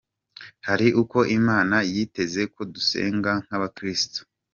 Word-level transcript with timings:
Hari 0.67 0.87
uko 1.01 1.19
Imana 1.37 1.75
yiteze 1.93 2.41
ko 2.53 2.61
dusenga 2.73 3.31
nk'abakristo. 3.43 4.19